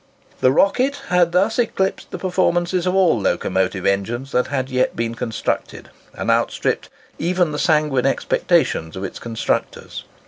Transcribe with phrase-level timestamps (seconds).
[0.39, 5.13] The "Rocket" had thus eclipsed the performances of all locomotive engines that had yet been
[5.13, 6.89] constructed, and outstripped
[7.19, 10.03] even the sanguine expectations of its constructors.